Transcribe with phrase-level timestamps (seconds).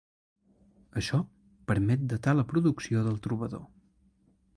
[1.01, 1.19] Això
[1.71, 3.63] permet datar la producció del trobador.